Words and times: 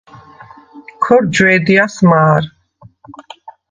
ქორ 1.03 1.23
ჯვე̄დიას 1.33 1.95
მა̄რ. 2.09 2.43